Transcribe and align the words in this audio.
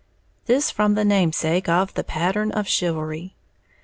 This 0.47 0.71
from 0.71 0.95
the 0.95 1.05
namesake 1.05 1.69
of 1.69 1.93
the 1.93 2.03
Pattern 2.03 2.51
of 2.53 2.67
Chivalry! 2.67 3.35